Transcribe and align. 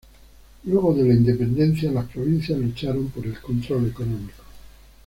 Luego 0.63 0.95
de 0.95 1.03
la 1.03 1.13
independencia 1.13 1.91
las 1.91 2.07
provincias 2.09 2.57
lucharon 2.57 3.09
por 3.11 3.23
el 3.27 3.39
control 3.39 3.85
económico. 3.85 4.41